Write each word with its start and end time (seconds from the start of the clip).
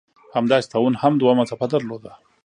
همداسې 0.35 0.69
طاعون 0.73 0.93
هم 1.01 1.13
دوهمه 1.21 1.43
څپه 1.49 1.65
درلوده. 1.73 2.11